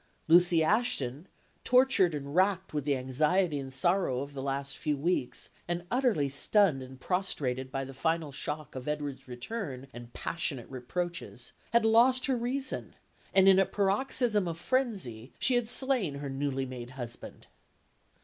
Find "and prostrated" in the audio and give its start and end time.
6.81-7.71